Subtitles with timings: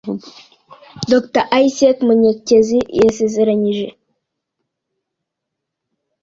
[1.11, 1.43] Dr.
[1.63, 3.87] Iseec Munyekezi yesezerenyije